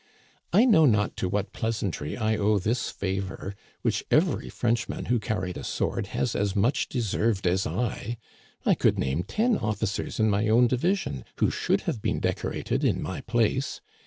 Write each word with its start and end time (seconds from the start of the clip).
I 0.51 0.65
know 0.65 0.87
not 0.87 1.15
to 1.17 1.29
what 1.29 1.53
pleasantry 1.53 2.17
I 2.17 2.35
owe 2.35 2.57
this 2.57 2.89
favor, 2.89 3.55
which 3.83 4.03
every 4.09 4.49
Frenchman 4.49 5.05
who 5.13 5.19
carried 5.19 5.57
a 5.57 5.63
sword 5.63 6.07
has 6.07 6.35
as 6.35 6.55
much 6.55 6.89
deserved 6.89 7.45
as 7.45 7.67
I. 7.67 8.17
I 8.65 8.73
could 8.73 8.97
name 8.97 9.21
ten 9.21 9.55
officers 9.59 10.19
in 10.19 10.27
my 10.27 10.47
own 10.47 10.65
division 10.65 11.23
who 11.35 11.51
should 11.51 11.81
have 11.81 12.01
been 12.01 12.19
decorated 12.19 12.83
in 12.83 12.99
my 12.99 13.21
place. 13.21 13.79